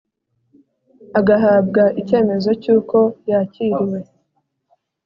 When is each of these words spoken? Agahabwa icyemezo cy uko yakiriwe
Agahabwa 1.19 1.83
icyemezo 2.01 2.49
cy 2.61 2.67
uko 2.77 2.97
yakiriwe 3.29 3.99